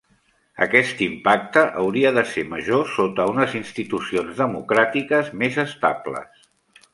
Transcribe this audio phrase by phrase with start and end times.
[0.65, 6.51] Aquest impacte hauria de ser major sota unes institucions democràtiques més estables.